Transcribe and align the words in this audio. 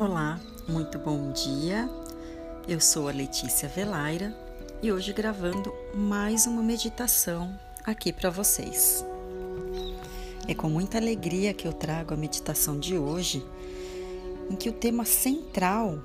Olá, 0.00 0.38
muito 0.68 0.96
bom 0.96 1.32
dia. 1.32 1.90
Eu 2.68 2.78
sou 2.80 3.08
a 3.08 3.12
Letícia 3.12 3.68
Velaira 3.68 4.32
e 4.80 4.92
hoje 4.92 5.12
gravando 5.12 5.74
mais 5.92 6.46
uma 6.46 6.62
meditação 6.62 7.52
aqui 7.84 8.12
para 8.12 8.30
vocês. 8.30 9.04
É 10.46 10.54
com 10.54 10.70
muita 10.70 10.98
alegria 10.98 11.52
que 11.52 11.66
eu 11.66 11.72
trago 11.72 12.14
a 12.14 12.16
meditação 12.16 12.78
de 12.78 12.96
hoje, 12.96 13.44
em 14.48 14.54
que 14.54 14.68
o 14.68 14.72
tema 14.72 15.04
central 15.04 15.98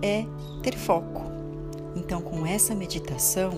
é 0.00 0.24
ter 0.62 0.76
foco. 0.76 1.24
Então, 1.96 2.22
com 2.22 2.46
essa 2.46 2.76
meditação, 2.76 3.50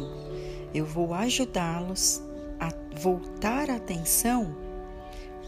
eu 0.72 0.86
vou 0.86 1.12
ajudá-los 1.12 2.22
a 2.58 2.72
voltar 2.98 3.68
a 3.68 3.76
atenção 3.76 4.67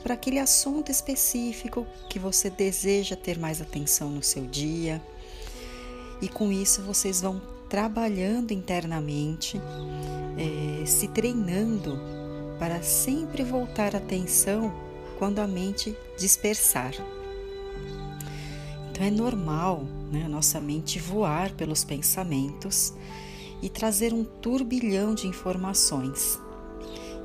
para 0.03 0.15
aquele 0.15 0.39
assunto 0.39 0.91
específico 0.91 1.87
que 2.09 2.19
você 2.19 2.51
deseja 2.51 3.17
ter 3.17 3.39
mais 3.39 3.61
atenção 3.61 4.11
no 4.11 4.23
seu 4.23 4.47
dia. 4.47 5.03
E 6.21 6.29
com 6.29 6.51
isso 6.51 6.83
vocês 6.83 7.21
vão 7.21 7.41
trabalhando 7.69 8.53
internamente, 8.53 9.61
é, 10.37 10.85
se 10.85 11.09
treinando 11.09 11.99
para 12.59 12.83
sempre 12.83 13.43
voltar 13.43 13.95
a 13.95 13.99
atenção 13.99 14.75
quando 15.19 15.39
a 15.39 15.47
mente 15.47 15.97
dispersar. 16.19 16.93
Então 18.91 19.05
é 19.05 19.11
normal 19.11 19.85
né, 20.11 20.25
a 20.25 20.29
nossa 20.29 20.61
mente 20.61 20.99
voar 20.99 21.53
pelos 21.53 21.85
pensamentos 21.85 22.93
e 23.63 23.69
trazer 23.69 24.13
um 24.13 24.25
turbilhão 24.25 25.15
de 25.15 25.27
informações. 25.27 26.39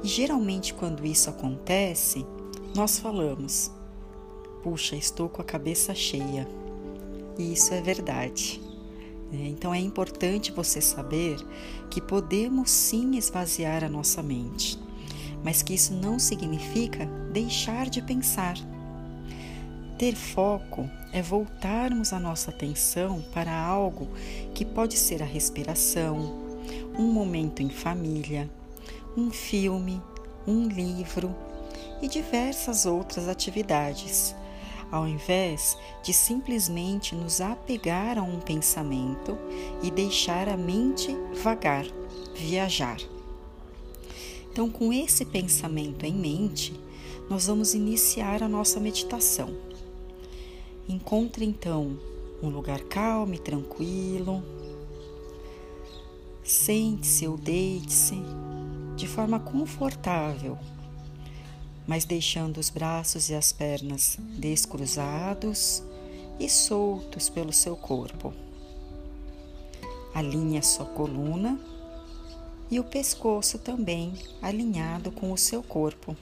E 0.03 0.07
geralmente, 0.07 0.73
quando 0.73 1.05
isso 1.05 1.29
acontece, 1.29 2.26
nós 2.75 2.99
falamos: 2.99 3.71
puxa, 4.61 4.95
estou 4.95 5.29
com 5.29 5.41
a 5.41 5.45
cabeça 5.45 5.95
cheia. 5.95 6.48
E 7.37 7.54
isso 7.54 7.73
é 7.73 7.81
verdade. 7.81 8.62
Né? 9.31 9.48
Então 9.48 9.73
é 9.73 9.79
importante 9.79 10.51
você 10.51 10.81
saber 10.81 11.37
que 11.90 12.01
podemos 12.01 12.70
sim 12.70 13.18
esvaziar 13.18 13.84
a 13.84 13.90
nossa 13.90 14.21
mente, 14.21 14.77
mas 15.43 15.62
que 15.62 15.73
isso 15.73 15.93
não 15.93 16.20
significa 16.20 17.05
deixar 17.31 17.90
de 17.90 18.01
pensar. 18.01 18.55
Ter 19.98 20.13
foco 20.13 20.90
é 21.13 21.21
voltarmos 21.21 22.12
a 22.12 22.20
nossa 22.20 22.51
atenção 22.51 23.23
para 23.34 23.57
algo 23.57 24.09
que 24.53 24.65
pode 24.65 24.98
ser 24.98 25.23
a 25.23 25.26
respiração, 25.26 26.43
um 26.99 27.12
momento 27.13 27.62
em 27.62 27.70
família, 27.70 28.49
um 29.15 29.31
filme, 29.31 30.01
um 30.46 30.68
livro, 30.68 31.34
e 32.01 32.07
diversas 32.07 32.85
outras 32.85 33.27
atividades, 33.27 34.35
ao 34.91 35.07
invés 35.07 35.77
de 36.04 36.13
simplesmente 36.13 37.15
nos 37.15 37.41
apegar 37.41 38.18
a 38.18 38.21
um 38.21 38.40
pensamento 38.40 39.37
e 39.82 39.90
deixar 39.90 40.48
a 40.48 40.57
mente 40.57 41.15
vagar, 41.41 41.85
viajar. 42.35 42.98
Então, 44.52 44.70
com 44.70 44.93
esse 44.93 45.26
pensamento 45.26 46.05
em 46.05 46.13
mente, 46.13 46.74
nós 47.29 47.48
vamos 47.48 47.74
iniciar 47.74 48.43
a 48.43 48.48
nossa 48.48 48.80
meditação. 48.80 49.54
Encontre 50.87 51.43
então 51.43 51.99
um 52.41 52.49
lugar 52.49 52.80
calmo 52.82 53.34
e 53.34 53.40
tranquilo. 53.40 54.43
Sente-se 56.43 57.27
ou 57.27 57.37
deite-se 57.37 58.15
de 58.96 59.07
forma 59.07 59.40
confortável 59.40 60.57
mas 61.87 62.05
deixando 62.05 62.57
os 62.57 62.69
braços 62.69 63.29
e 63.29 63.35
as 63.35 63.51
pernas 63.51 64.17
descruzados 64.38 65.83
e 66.39 66.50
soltos 66.50 67.29
pelo 67.29 67.53
seu 67.53 67.75
corpo. 67.75 68.33
Alinhe 70.13 70.57
a 70.57 70.62
sua 70.62 70.85
coluna 70.85 71.59
e 72.72 72.79
o 72.79 72.84
pescoço 72.84 73.59
também 73.59 74.13
alinhado 74.41 75.12
com 75.12 75.31
o 75.31 75.38
seu 75.38 75.62
corpo. 75.62 76.16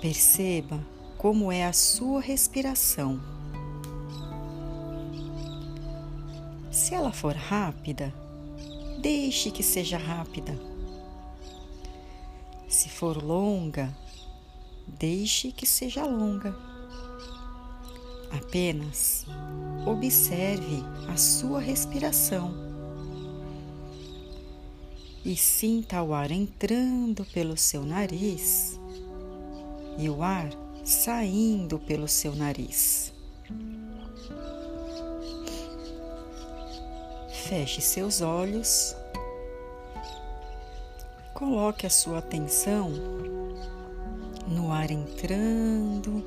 Perceba 0.00 0.80
como 1.18 1.52
é 1.52 1.66
a 1.66 1.72
sua 1.72 2.20
respiração. 2.20 3.20
Se 6.70 6.94
ela 6.94 7.12
for 7.12 7.34
rápida, 7.34 8.14
deixe 9.02 9.50
que 9.50 9.62
seja 9.62 9.98
rápida 9.98 10.69
se 12.80 12.88
for 12.88 13.22
longa, 13.22 13.94
deixe 14.86 15.52
que 15.52 15.66
seja 15.66 16.06
longa. 16.06 16.56
Apenas 18.30 19.26
observe 19.86 20.82
a 21.06 21.14
sua 21.18 21.60
respiração 21.60 22.54
e 25.22 25.36
sinta 25.36 26.02
o 26.02 26.14
ar 26.14 26.30
entrando 26.30 27.22
pelo 27.26 27.54
seu 27.54 27.84
nariz 27.84 28.80
e 29.98 30.08
o 30.08 30.22
ar 30.22 30.48
saindo 30.82 31.78
pelo 31.78 32.08
seu 32.08 32.34
nariz. 32.34 33.12
Feche 37.46 37.82
seus 37.82 38.22
olhos 38.22 38.96
Coloque 41.40 41.86
a 41.86 41.90
sua 41.90 42.18
atenção 42.18 42.92
no 44.46 44.70
ar 44.70 44.90
entrando 44.90 46.22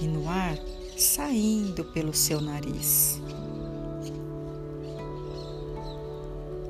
e 0.00 0.06
no 0.06 0.26
ar 0.26 0.56
saindo 0.96 1.84
pelo 1.84 2.14
seu 2.14 2.40
nariz. 2.40 3.20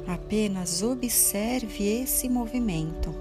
Apenas 0.09 0.83
observe 0.83 1.87
esse 1.87 2.29
movimento. 2.29 3.15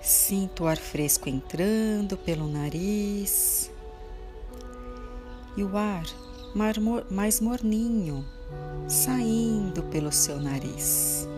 Sinta 0.00 0.62
o 0.62 0.66
ar 0.66 0.78
fresco 0.78 1.28
entrando 1.28 2.16
pelo 2.16 2.48
nariz 2.48 3.70
e 5.58 5.62
o 5.62 5.76
ar 5.76 6.06
mais 7.10 7.38
morninho 7.38 8.24
saindo 8.88 9.82
pelo 9.84 10.12
seu 10.12 10.40
nariz. 10.40 11.28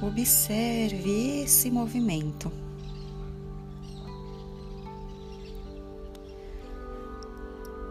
Observe 0.00 1.42
esse 1.42 1.70
movimento. 1.70 2.52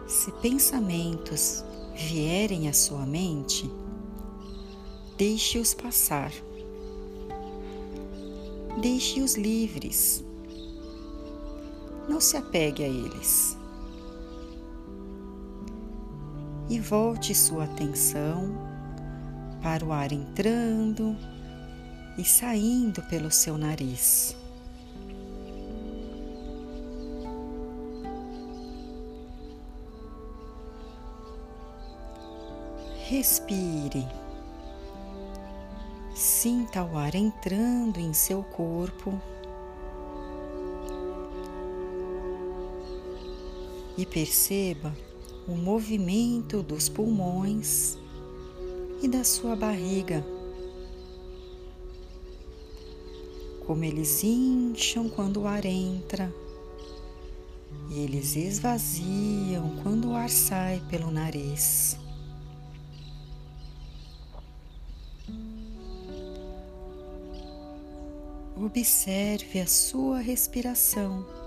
Se 0.08 0.32
pensamentos 0.34 1.64
vierem 1.96 2.68
à 2.68 2.74
sua 2.74 3.06
mente, 3.06 3.70
deixe-os 5.18 5.74
passar. 5.74 6.32
Deixe-os 8.82 9.36
livres. 9.36 10.25
Não 12.08 12.22
se 12.22 12.38
apegue 12.38 12.84
a 12.84 12.88
eles. 12.88 13.58
E 16.70 16.80
volte 16.80 17.34
sua 17.36 17.66
atenção 17.66 18.50
para 19.62 19.84
o 19.84 19.92
ar 19.92 20.12
entrando 20.12 21.16
e 22.18 22.24
saindo 22.24 23.02
pelo 23.04 23.32
seu 23.32 23.58
nariz. 23.58 24.36
Respire. 33.08 34.08
Sinta 36.16 36.84
o 36.84 36.98
ar 36.98 37.14
entrando 37.14 38.00
em 38.00 38.14
seu 38.14 38.44
corpo 38.44 39.22
e 43.98 44.06
perceba 44.06 44.96
o 45.48 45.56
movimento 45.56 46.62
dos 46.62 46.90
pulmões 46.90 47.98
e 49.02 49.08
da 49.08 49.24
sua 49.24 49.56
barriga. 49.56 50.26
Como 53.66 53.84
eles 53.84 54.24
incham 54.24 55.10
quando 55.10 55.42
o 55.42 55.48
ar 55.48 55.66
entra 55.66 56.34
e 57.90 58.00
eles 58.00 58.36
esvaziam 58.36 59.78
quando 59.84 60.10
o 60.10 60.16
ar 60.16 60.30
sai 60.30 60.82
pelo 60.90 61.12
nariz. 61.12 61.98
Observe 68.58 69.60
a 69.60 69.68
sua 69.68 70.20
respiração. 70.20 71.45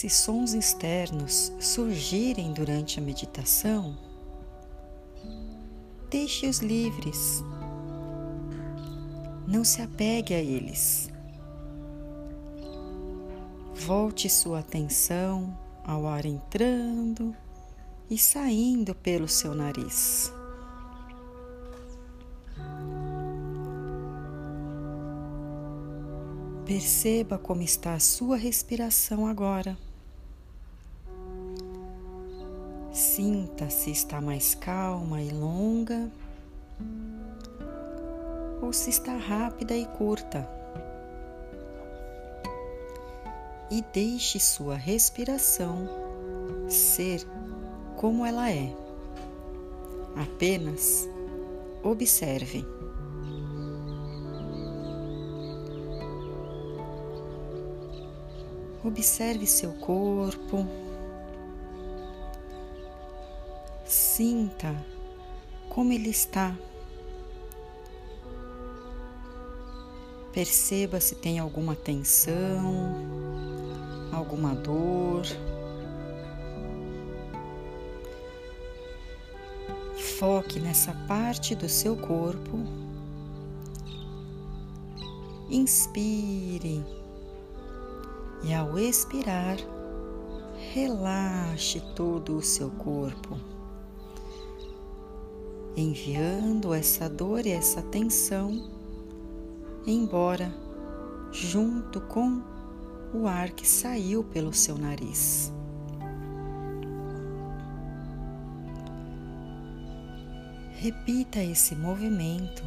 Se 0.00 0.08
sons 0.08 0.54
externos 0.54 1.52
surgirem 1.60 2.54
durante 2.54 2.98
a 2.98 3.02
meditação, 3.02 3.98
deixe-os 6.08 6.60
livres. 6.60 7.44
Não 9.46 9.62
se 9.62 9.82
apegue 9.82 10.32
a 10.32 10.38
eles. 10.38 11.10
Volte 13.74 14.30
sua 14.30 14.60
atenção 14.60 15.54
ao 15.84 16.06
ar 16.06 16.24
entrando 16.24 17.36
e 18.08 18.16
saindo 18.16 18.94
pelo 18.94 19.28
seu 19.28 19.54
nariz. 19.54 20.32
Perceba 26.64 27.36
como 27.36 27.60
está 27.60 27.92
a 27.92 28.00
sua 28.00 28.38
respiração 28.38 29.26
agora. 29.26 29.76
Sinta 33.20 33.68
se 33.68 33.90
está 33.90 34.18
mais 34.18 34.54
calma 34.54 35.20
e 35.20 35.28
longa 35.28 36.10
ou 38.62 38.72
se 38.72 38.88
está 38.88 39.14
rápida 39.14 39.76
e 39.76 39.84
curta. 39.84 40.48
E 43.70 43.84
deixe 43.92 44.40
sua 44.40 44.74
respiração 44.74 45.86
ser 46.66 47.20
como 47.98 48.24
ela 48.24 48.50
é. 48.50 48.74
Apenas 50.16 51.06
observe. 51.82 52.64
Observe 58.82 59.46
seu 59.46 59.74
corpo. 59.74 60.89
Sinta 63.90 64.72
como 65.68 65.92
ele 65.92 66.10
está. 66.10 66.56
Perceba 70.32 71.00
se 71.00 71.16
tem 71.16 71.40
alguma 71.40 71.74
tensão, 71.74 72.94
alguma 74.12 74.54
dor. 74.54 75.24
Foque 80.20 80.60
nessa 80.60 80.94
parte 81.08 81.56
do 81.56 81.68
seu 81.68 81.96
corpo. 81.96 82.60
Inspire 85.50 86.84
e 88.44 88.54
ao 88.54 88.78
expirar, 88.78 89.56
relaxe 90.72 91.80
todo 91.96 92.36
o 92.36 92.42
seu 92.42 92.70
corpo, 92.70 93.36
enviando 95.80 96.74
essa 96.74 97.08
dor 97.08 97.46
e 97.46 97.50
essa 97.50 97.82
tensão 97.82 98.70
embora 99.86 100.52
junto 101.32 102.00
com 102.02 102.42
o 103.14 103.26
ar 103.26 103.50
que 103.50 103.66
saiu 103.66 104.22
pelo 104.22 104.52
seu 104.52 104.76
nariz. 104.76 105.52
Repita 110.72 111.42
esse 111.42 111.74
movimento 111.74 112.62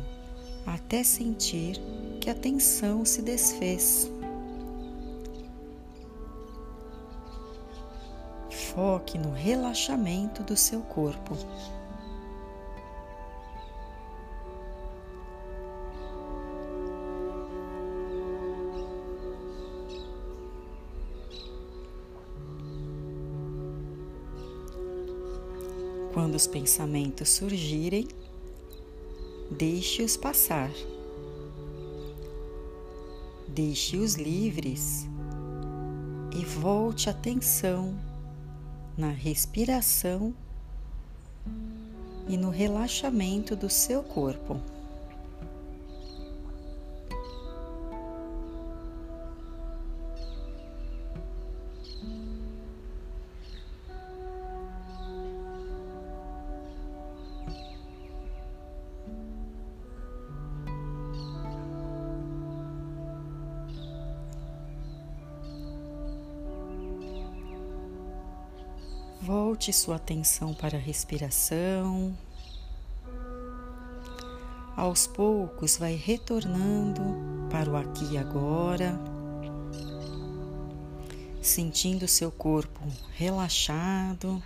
até 0.65 1.03
sentir 1.03 1.79
que 2.19 2.29
a 2.29 2.35
tensão 2.35 3.05
se 3.05 3.21
desfez. 3.21 4.11
foque 8.73 9.17
no 9.17 9.31
relaxamento 9.31 10.43
do 10.43 10.57
seu 10.57 10.81
corpo. 10.81 11.37
Quando 26.13 26.35
os 26.35 26.45
pensamentos 26.45 27.29
surgirem, 27.29 28.07
deixe-os 29.49 30.15
passar. 30.15 30.69
Deixe-os 33.47 34.15
livres 34.15 35.07
e 36.35 36.45
volte 36.45 37.09
atenção 37.09 37.97
na 38.95 39.09
respiração 39.09 40.35
e 42.27 42.37
no 42.37 42.49
relaxamento 42.49 43.55
do 43.55 43.69
seu 43.69 44.03
corpo. 44.03 44.61
Volte 69.25 69.71
sua 69.71 69.95
atenção 69.95 70.53
para 70.53 70.75
a 70.77 70.81
respiração. 70.81 72.13
Aos 74.75 75.07
poucos, 75.07 75.77
vai 75.77 75.95
retornando 75.95 77.01
para 77.49 77.69
o 77.71 77.77
aqui 77.77 78.03
e 78.11 78.17
agora, 78.17 78.99
sentindo 81.41 82.05
seu 82.05 82.29
corpo 82.29 82.81
relaxado. 83.13 84.43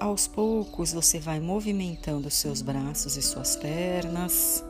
Aos 0.00 0.26
poucos, 0.26 0.94
você 0.94 1.18
vai 1.18 1.38
movimentando 1.38 2.30
seus 2.30 2.62
braços 2.62 3.18
e 3.18 3.22
suas 3.22 3.56
pernas, 3.56 4.64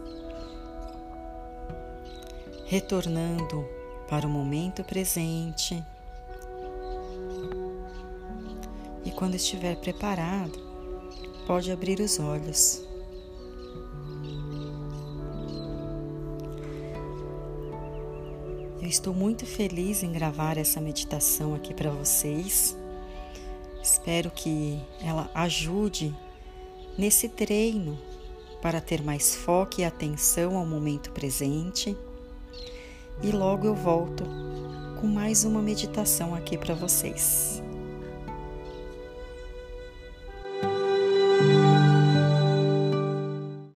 retornando 2.66 3.64
para 4.08 4.26
o 4.26 4.30
momento 4.30 4.82
presente. 4.82 5.80
Quando 9.14 9.34
estiver 9.34 9.76
preparado, 9.76 10.58
pode 11.46 11.70
abrir 11.70 12.00
os 12.00 12.18
olhos. 12.18 12.82
Eu 18.80 18.88
estou 18.88 19.14
muito 19.14 19.46
feliz 19.46 20.02
em 20.02 20.12
gravar 20.12 20.58
essa 20.58 20.80
meditação 20.80 21.54
aqui 21.54 21.72
para 21.72 21.90
vocês. 21.90 22.76
Espero 23.82 24.30
que 24.30 24.78
ela 25.02 25.30
ajude 25.34 26.14
nesse 26.98 27.28
treino 27.28 27.98
para 28.60 28.80
ter 28.80 29.02
mais 29.02 29.34
foco 29.34 29.80
e 29.80 29.84
atenção 29.84 30.56
ao 30.56 30.66
momento 30.66 31.10
presente. 31.12 31.96
E 33.22 33.30
logo 33.30 33.66
eu 33.66 33.74
volto 33.74 34.24
com 35.00 35.06
mais 35.06 35.44
uma 35.44 35.62
meditação 35.62 36.34
aqui 36.34 36.58
para 36.58 36.74
vocês. 36.74 37.63